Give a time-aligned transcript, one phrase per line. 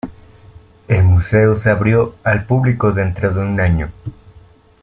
[0.87, 3.91] El museo se abrió al público dentro de un año.